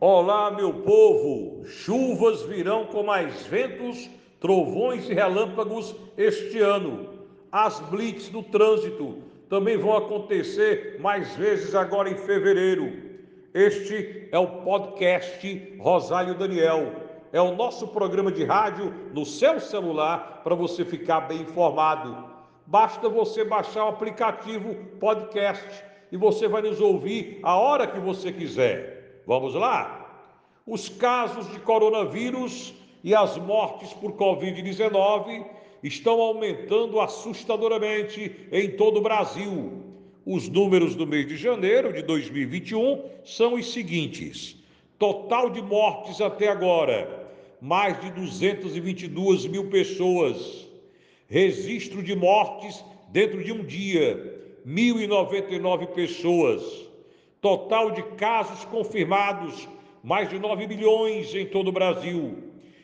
[0.00, 1.64] Olá, meu povo!
[1.64, 7.26] Chuvas virão com mais ventos, trovões e relâmpagos este ano.
[7.50, 12.92] As blitz do trânsito também vão acontecer mais vezes agora em fevereiro.
[13.52, 16.92] Este é o podcast Rosário Daniel.
[17.32, 22.24] É o nosso programa de rádio no seu celular para você ficar bem informado.
[22.64, 28.30] Basta você baixar o aplicativo podcast e você vai nos ouvir a hora que você
[28.30, 28.97] quiser.
[29.28, 30.24] Vamos lá?
[30.66, 32.72] Os casos de coronavírus
[33.04, 35.44] e as mortes por Covid-19
[35.82, 39.82] estão aumentando assustadoramente em todo o Brasil.
[40.24, 44.56] Os números do mês de janeiro de 2021 são os seguintes:
[44.98, 47.28] total de mortes até agora,
[47.60, 50.66] mais de 222 mil pessoas.
[51.28, 56.87] Registro de mortes dentro de um dia, 1.099 pessoas.
[57.40, 59.68] Total de casos confirmados,
[60.02, 62.36] mais de 9 milhões em todo o Brasil.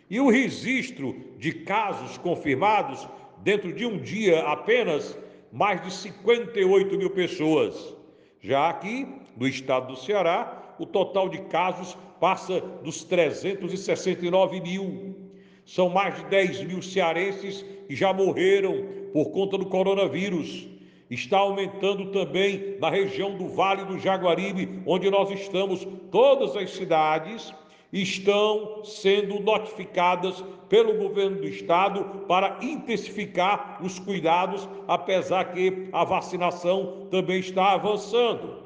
[0.08, 5.19] E o registro de casos confirmados, dentro de um dia apenas,
[5.50, 7.96] mais de 58 mil pessoas.
[8.41, 15.16] Já aqui, no estado do Ceará, o total de casos passa dos 369 mil.
[15.64, 20.73] São mais de 10 mil cearenses que já morreram por conta do coronavírus
[21.15, 25.87] está aumentando também na região do Vale do Jaguaribe, onde nós estamos.
[26.11, 27.55] Todas as cidades
[27.93, 37.07] estão sendo notificadas pelo governo do estado para intensificar os cuidados, apesar que a vacinação
[37.11, 38.65] também está avançando.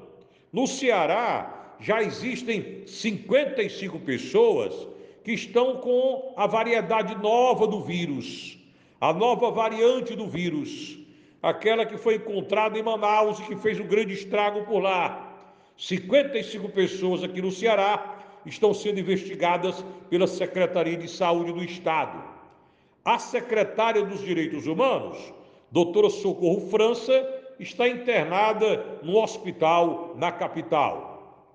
[0.52, 4.88] No Ceará, já existem 55 pessoas
[5.22, 8.58] que estão com a variedade nova do vírus,
[9.00, 10.98] a nova variante do vírus
[11.42, 15.24] aquela que foi encontrada em Manaus e que fez um grande estrago por lá.
[15.76, 22.22] 55 pessoas aqui no Ceará estão sendo investigadas pela Secretaria de Saúde do Estado.
[23.04, 25.16] A secretária dos Direitos Humanos,
[25.70, 31.46] doutora Socorro França, está internada no hospital na capital.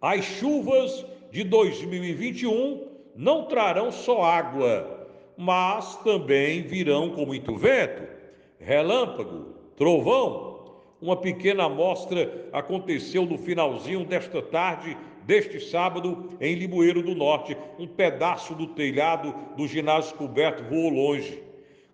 [0.00, 8.17] As chuvas de 2021 não trarão só água, mas também virão com muito vento
[8.58, 10.58] relâmpago, trovão.
[11.00, 17.56] Uma pequena amostra aconteceu no finalzinho desta tarde deste sábado em Limoeiro do Norte.
[17.78, 21.42] Um pedaço do telhado do ginásio coberto voou longe.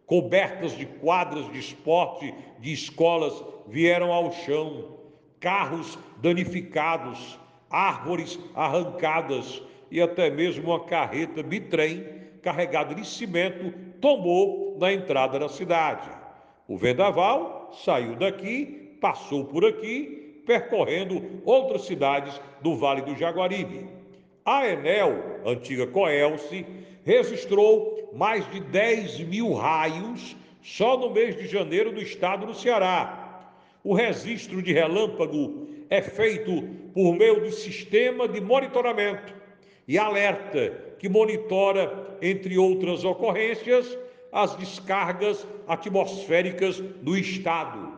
[0.06, 4.98] Cobertas de quadras de esporte de escolas vieram ao chão.
[5.40, 7.38] Carros danificados,
[7.68, 12.06] árvores arrancadas e até mesmo uma carreta bitrem
[12.40, 16.23] carregada de cimento tombou na entrada da cidade.
[16.66, 23.86] O vendaval saiu daqui, passou por aqui, percorrendo outras cidades do Vale do Jaguaribe.
[24.44, 26.64] A Enel, antiga Coelce,
[27.04, 33.50] registrou mais de 10 mil raios só no mês de janeiro do estado do Ceará.
[33.82, 36.62] O registro de relâmpago é feito
[36.94, 39.34] por meio do sistema de monitoramento
[39.86, 43.98] e alerta que monitora, entre outras ocorrências,
[44.34, 47.92] as descargas atmosféricas do Estado.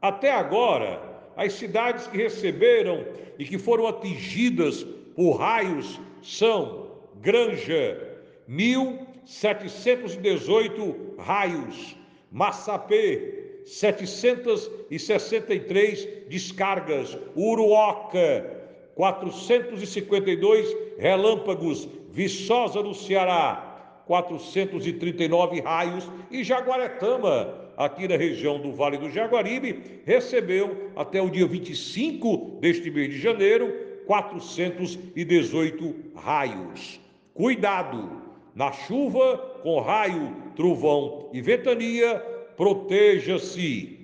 [0.00, 0.98] Até agora,
[1.36, 3.04] as cidades que receberam
[3.38, 4.82] e que foram atingidas
[5.14, 6.86] por raios são
[7.20, 8.16] Granja,
[8.48, 11.94] 1.718 raios,
[12.32, 18.64] Massapê, 763 descargas, Uruoca,
[18.94, 23.73] 452 relâmpagos, Viçosa no Ceará,
[24.06, 31.46] 439 raios e Jaguaretama, aqui na região do Vale do Jaguaribe, recebeu até o dia
[31.46, 33.72] 25 deste mês de janeiro
[34.06, 37.00] 418 raios.
[37.32, 38.22] Cuidado!
[38.54, 42.18] Na chuva, com raio, trovão e ventania,
[42.56, 43.98] proteja-se.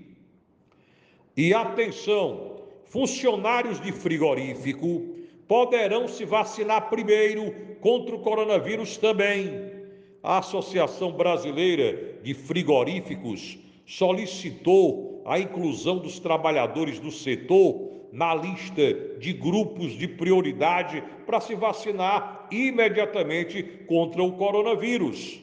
[1.37, 2.57] E atenção,
[2.87, 5.15] funcionários de frigorífico
[5.47, 9.70] poderão se vacinar primeiro contra o coronavírus também
[10.23, 19.33] a Associação Brasileira de Frigoríficos solicitou a inclusão dos trabalhadores do setor na lista de
[19.33, 25.41] grupos de prioridade para se vacinar imediatamente contra o coronavírus.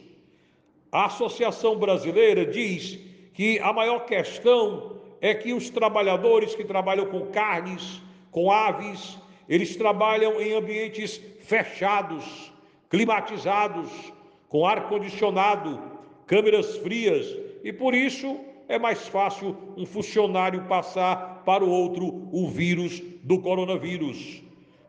[0.92, 3.00] A Associação Brasileira diz
[3.34, 8.02] que a maior questão é que os trabalhadores que trabalham com carnes,
[8.32, 9.18] com aves,
[9.50, 12.52] eles trabalham em ambientes fechados,
[12.90, 13.90] climatizados,
[14.50, 15.82] com ar-condicionado,
[16.26, 17.26] câmeras frias,
[17.64, 23.40] e por isso é mais fácil um funcionário passar para o outro o vírus do
[23.40, 24.42] coronavírus.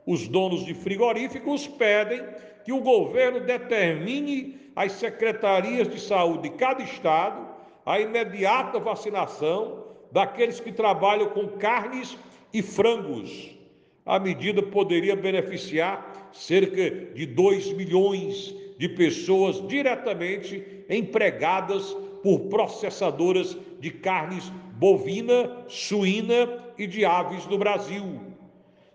[0.06, 2.22] Os donos de frigoríficos pedem
[2.64, 7.46] que o governo determine às secretarias de saúde de cada estado
[7.84, 12.16] a imediata vacinação daqueles que trabalham com carnes
[12.52, 13.56] e frangos.
[14.04, 23.90] A medida poderia beneficiar cerca de 2 milhões de pessoas diretamente empregadas por processadoras de
[23.90, 26.48] carnes bovina, suína
[26.78, 28.20] e de aves no Brasil.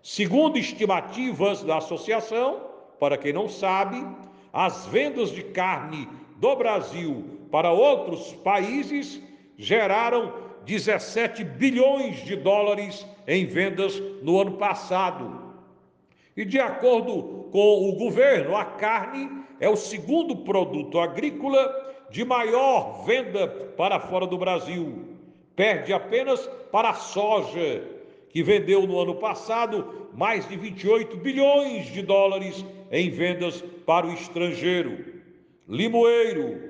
[0.02, 2.62] Segundo estimativas da associação,
[2.98, 4.02] para quem não sabe,
[4.52, 9.20] as vendas de carne do Brasil para outros países
[9.56, 10.32] geraram
[10.64, 15.54] 17 bilhões de dólares em vendas no ano passado.
[16.36, 23.02] E de acordo com o governo, a carne é o segundo produto agrícola de maior
[23.06, 25.16] venda para fora do Brasil.
[25.56, 27.82] Perde apenas para a soja,
[28.28, 32.62] que vendeu no ano passado mais de 28 bilhões de dólares
[32.92, 35.02] em vendas para o estrangeiro.
[35.66, 36.60] Limoeiro,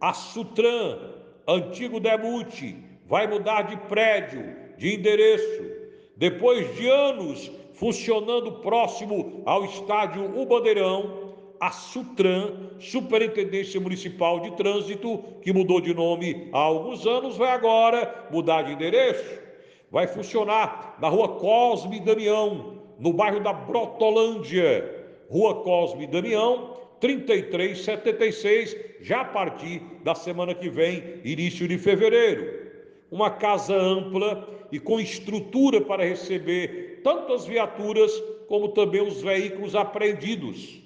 [0.00, 0.98] a Sutran,
[1.46, 2.76] antigo Demute,
[3.06, 5.70] vai mudar de prédio, de endereço.
[6.16, 11.29] Depois de anos funcionando próximo ao estádio O Bandeirão,
[11.60, 18.28] a Sutran, Superintendência Municipal de Trânsito, que mudou de nome há alguns anos, vai agora
[18.30, 19.38] mudar de endereço.
[19.90, 24.98] Vai funcionar na rua Cosme Damião, no bairro da Brotolândia.
[25.28, 32.70] Rua Cosme Damião, 3376, já a partir da semana que vem, início de fevereiro.
[33.10, 38.12] Uma casa ampla e com estrutura para receber tanto as viaturas
[38.48, 40.79] como também os veículos apreendidos.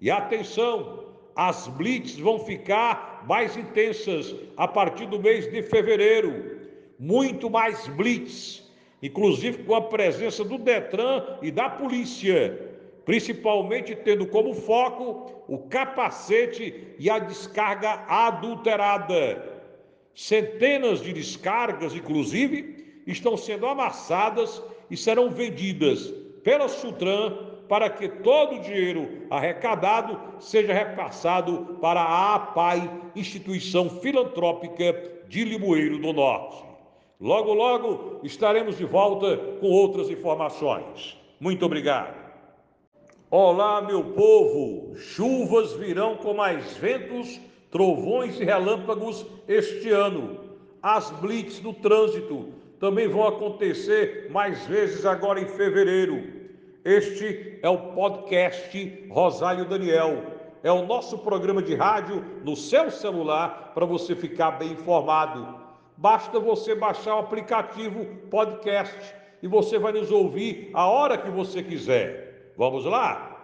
[0.00, 1.04] E atenção,
[1.34, 6.58] as blitz vão ficar mais intensas a partir do mês de fevereiro.
[6.98, 8.68] Muito mais blitz,
[9.02, 12.68] inclusive com a presença do Detran e da polícia
[13.08, 19.62] principalmente tendo como foco o capacete e a descarga adulterada.
[20.14, 26.12] Centenas de descargas, inclusive, estão sendo amassadas e serão vendidas
[26.44, 34.94] pela Sutran para que todo o dinheiro arrecadado seja repassado para a APAI, instituição filantrópica
[35.28, 36.64] de Limoeiro do Norte.
[37.20, 41.16] Logo, logo estaremos de volta com outras informações.
[41.38, 42.16] Muito obrigado.
[43.30, 44.96] Olá, meu povo!
[44.96, 47.38] Chuvas virão com mais ventos,
[47.70, 50.40] trovões e relâmpagos este ano.
[50.82, 52.48] As blitz do trânsito
[52.80, 56.37] também vão acontecer mais vezes agora em fevereiro.
[56.88, 60.22] Este é o podcast Rosário Daniel.
[60.62, 65.54] É o nosso programa de rádio no seu celular para você ficar bem informado.
[65.98, 71.62] Basta você baixar o aplicativo podcast e você vai nos ouvir a hora que você
[71.62, 72.54] quiser.
[72.56, 73.38] Vamos lá?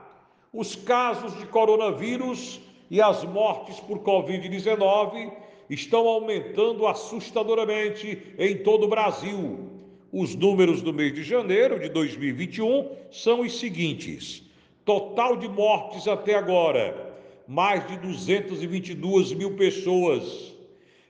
[0.50, 5.30] Os casos de coronavírus e as mortes por Covid-19
[5.68, 9.73] estão aumentando assustadoramente em todo o Brasil.
[10.16, 14.44] Os números do mês de janeiro de 2021 são os seguintes:
[14.84, 17.16] total de mortes até agora,
[17.48, 20.54] mais de 222 mil pessoas.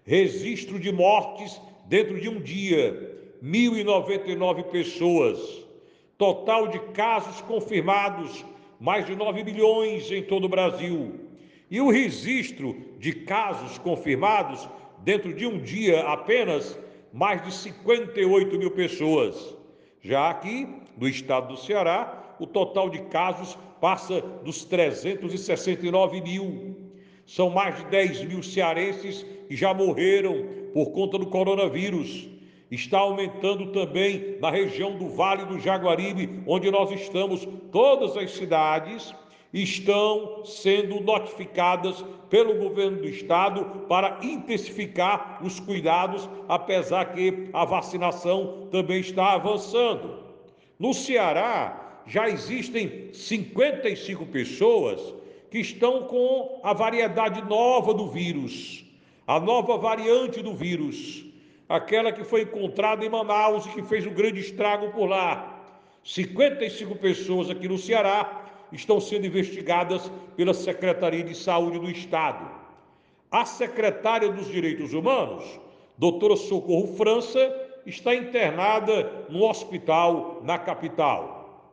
[0.07, 5.39] Registro de mortes dentro de um dia, 1.099 pessoas.
[6.17, 8.43] Total de casos confirmados,
[8.81, 11.21] mais de 9 milhões em todo o Brasil.
[11.71, 14.67] E o registro de casos confirmados,
[15.01, 16.83] dentro de um dia apenas,
[17.15, 19.57] mais de 58 mil pessoas.
[20.03, 20.69] Já aqui,
[20.99, 26.77] no estado do Ceará, o total de casos passa dos 369 mil.
[27.25, 30.45] São mais de 10 mil cearenses que já morreram
[30.75, 32.35] por conta do coronavírus
[32.75, 37.47] está aumentando também na região do Vale do Jaguaribe, onde nós estamos.
[37.71, 39.15] Todas as cidades
[39.63, 48.69] estão sendo notificadas pelo governo do estado para intensificar os cuidados, apesar que a vacinação
[48.71, 50.25] também está avançando.
[50.79, 55.15] No Ceará, já existem 55 pessoas
[55.51, 58.85] que estão com a variedade nova do vírus,
[59.27, 61.25] a nova variante do vírus
[61.69, 65.63] aquela que foi encontrada em Manaus e que fez um grande estrago por lá.
[66.05, 68.44] 55 pessoas aqui no Ceará
[68.75, 72.51] estão sendo investigadas pela Secretaria de Saúde do Estado.
[73.31, 75.45] A secretária dos Direitos Humanos,
[75.97, 77.39] doutora Socorro França,
[77.87, 81.73] está internada no hospital na capital.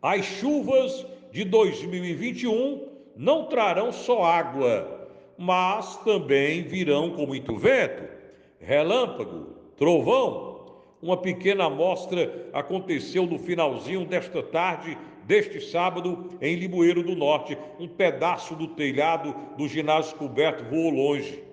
[0.00, 8.18] As chuvas de 2021 não trarão só água, mas também virão com muito vento
[8.60, 10.58] relâmpago, trovão.
[11.00, 17.56] Uma pequena amostra aconteceu no finalzinho desta tarde deste sábado em Limoeiro do Norte.
[17.78, 21.44] Um pedaço do telhado do ginásio coberto voou longe.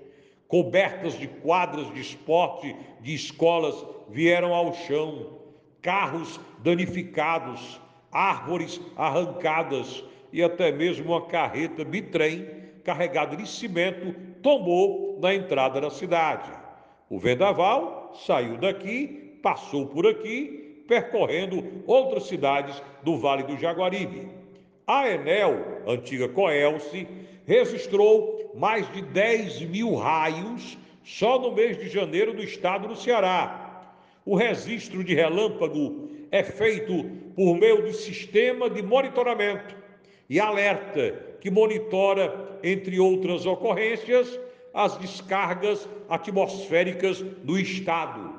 [0.47, 3.75] Cobertas de quadras de esporte de escolas
[4.09, 5.41] vieram ao chão.
[5.81, 12.47] Carros danificados, árvores arrancadas e até mesmo uma carreta bitrem
[12.83, 16.49] carregada de cimento tombou na entrada da cidade.
[17.09, 24.27] O vendaval saiu daqui, passou por aqui, percorrendo outras cidades do Vale do Jaguaribe.
[24.85, 27.07] A Enel, antiga Coelce,
[27.45, 33.91] registrou mais de 10 mil raios só no mês de janeiro do estado do Ceará.
[34.25, 39.75] O registro de relâmpago é feito por meio do sistema de monitoramento
[40.29, 44.39] e alerta que monitora, entre outras ocorrências,
[44.73, 48.33] as descargas atmosféricas do estado.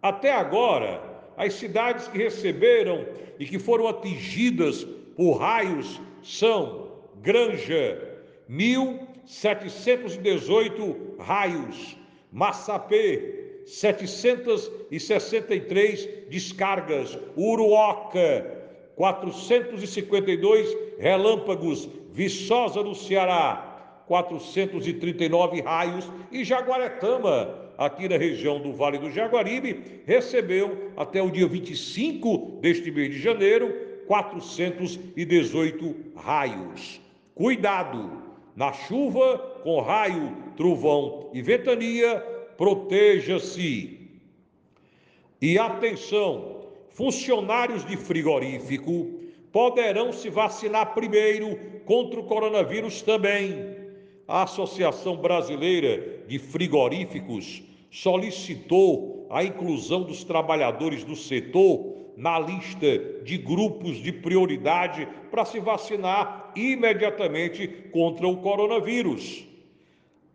[0.00, 3.06] Até agora, as cidades que receberam
[3.38, 4.84] e que foram atingidas
[5.16, 6.84] por raios são
[7.20, 11.96] Granja, 1.718 raios,
[12.30, 18.62] Massapê, 763 descargas, Uruoca,
[18.96, 29.10] 452 relâmpagos, Viçosa no Ceará, 439 raios e Jaguaretama, aqui na região do Vale do
[29.10, 33.72] Jaguaribe, recebeu até o dia 25 deste mês de janeiro
[34.06, 37.00] 418 raios.
[37.34, 38.22] Cuidado!
[38.56, 42.20] Na chuva, com raio, trovão e ventania,
[42.56, 43.98] proteja-se.
[45.42, 49.10] E atenção, funcionários de frigorífico
[49.50, 53.74] poderão se vacinar primeiro contra o coronavírus também.
[54.28, 63.36] A Associação Brasileira de Frigoríficos solicitou a inclusão dos trabalhadores do setor na lista de
[63.38, 69.44] grupos de prioridade para se vacinar imediatamente contra o coronavírus.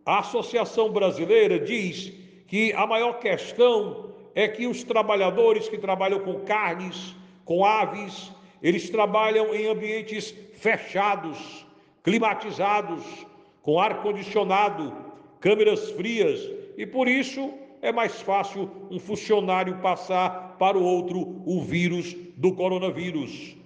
[0.04, 2.12] A Associação Brasileira diz
[2.46, 8.30] que a maior questão é que os trabalhadores que trabalham com carnes, com aves,
[8.62, 11.66] eles trabalham em ambientes fechados,
[12.02, 13.02] climatizados,
[13.62, 15.09] com ar condicionado,
[15.40, 16.40] câmeras frias,
[16.76, 22.52] e por isso é mais fácil um funcionário passar para o outro o vírus do
[22.52, 23.56] coronavírus.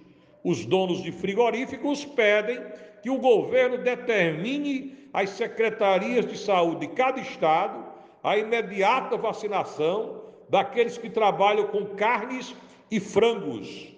[0.43, 2.59] Os donos de frigoríficos pedem
[3.01, 7.85] que o governo determine às secretarias de saúde de cada estado
[8.23, 12.55] a imediata vacinação daqueles que trabalham com carnes
[12.89, 13.93] e frangos.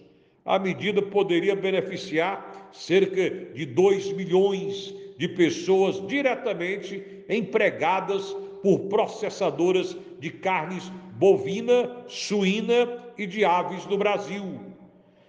[0.45, 10.29] A medida poderia beneficiar cerca de 2 milhões de pessoas diretamente empregadas por processadoras de
[10.29, 14.59] carnes bovina, suína e de aves no Brasil.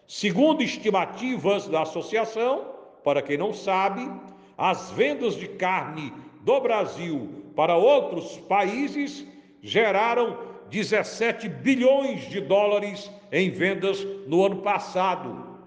[0.07, 2.67] Segundo estimativas da associação,
[3.03, 4.11] para quem não sabe,
[4.57, 9.27] as vendas de carne do Brasil para outros países
[9.63, 10.39] geraram
[10.71, 15.59] 17 bilhões de dólares em vendas no ano passado.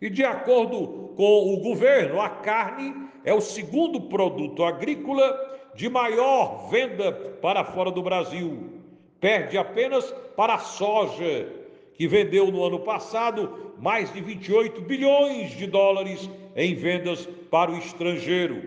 [0.00, 2.94] E de acordo com o governo, a carne
[3.28, 8.80] é o segundo produto agrícola de maior venda para fora do Brasil.
[9.20, 11.46] Perde apenas para a soja,
[11.92, 17.76] que vendeu no ano passado mais de 28 bilhões de dólares em vendas para o
[17.76, 18.66] estrangeiro.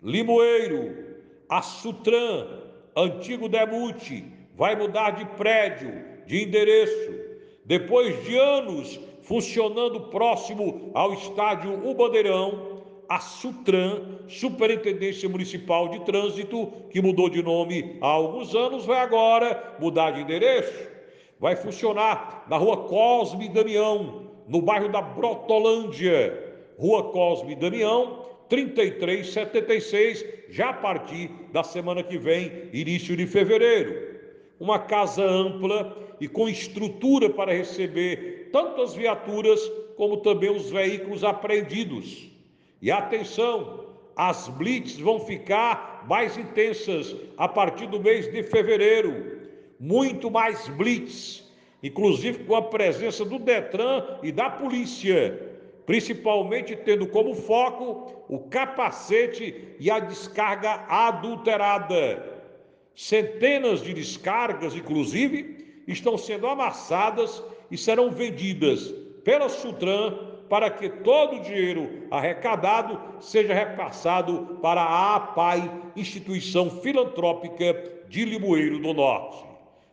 [0.00, 0.94] Limoeiro,
[1.48, 2.46] a Sutran,
[2.94, 4.24] antigo Demute,
[4.54, 7.18] vai mudar de prédio, de endereço.
[7.64, 12.77] Depois de anos funcionando próximo ao estádio O Bandeirão,
[13.08, 19.76] a Sutran, Superintendência Municipal de Trânsito, que mudou de nome há alguns anos, vai agora
[19.80, 20.86] mudar de endereço.
[21.40, 26.46] Vai funcionar na rua Cosme Damião, no bairro da Brotolândia.
[26.78, 34.18] Rua Cosme Damião, 3376, já a partir da semana que vem, início de fevereiro.
[34.60, 39.60] Uma casa ampla e com estrutura para receber tanto as viaturas
[39.96, 42.37] como também os veículos apreendidos.
[42.80, 49.38] E atenção, as blitz vão ficar mais intensas a partir do mês de fevereiro.
[49.80, 51.44] Muito mais blitz,
[51.82, 55.40] inclusive com a presença do Detran e da polícia,
[55.86, 62.42] principalmente tendo como foco o capacete e a descarga adulterada.
[62.94, 68.92] Centenas de descargas, inclusive, estão sendo amassadas e serão vendidas
[69.22, 77.74] pela Sutran para que todo o dinheiro arrecadado seja repassado para a APAI, instituição filantrópica
[78.08, 79.44] de Limoeiro do Norte.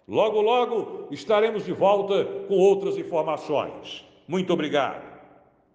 [0.07, 4.05] Logo, logo estaremos de volta com outras informações.
[4.27, 5.14] Muito obrigado.